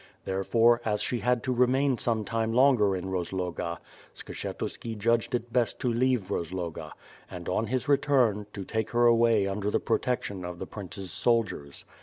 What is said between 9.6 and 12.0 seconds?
the protection of the prince's soldiers.